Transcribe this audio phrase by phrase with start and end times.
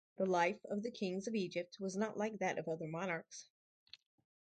[0.17, 3.45] The life of the kings of Egypt was not like that of other monarchs.